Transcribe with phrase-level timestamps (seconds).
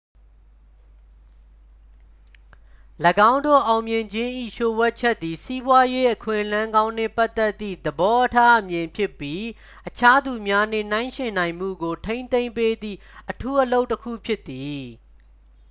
[3.31, 9.43] ၎င်းတို့ အောင်မြင်ခြင်း၏ လျို့ဝှက်ချက်သည် စီးပွားရေးအခွင့်အလမ်းကောင်းနှင့်ပတ်သက်သည့် သဘောအထားအမြင်ဖြစ်ပြီး
[9.87, 12.99] အခြားသူများနှင့်ယှဉ်ပြိုင်နိုင်မှုကို ထိန်းသိမ်းပေးသည့်
[13.31, 14.83] အထူးအလုပ်တစ်ခုဖြစ်သည်